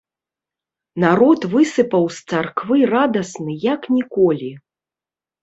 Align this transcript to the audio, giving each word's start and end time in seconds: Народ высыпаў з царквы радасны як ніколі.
Народ 1.03 1.41
высыпаў 1.53 2.07
з 2.15 2.33
царквы 2.33 2.77
радасны 2.95 3.51
як 3.73 3.81
ніколі. 4.01 4.51